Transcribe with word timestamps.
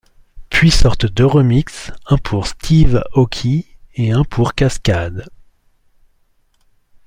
Puis 0.49 0.71
sortent 0.71 1.05
deux 1.05 1.27
remixes, 1.27 1.91
un 2.07 2.17
pour 2.17 2.47
Steve 2.47 3.03
Aoki 3.13 3.67
et 3.93 4.11
un 4.11 4.23
pour 4.23 4.55
Kaskade. 4.55 5.27